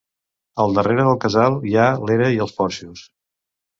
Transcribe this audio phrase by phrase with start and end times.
[0.63, 3.05] Al darrere del casal hi ha l'era i els porxos.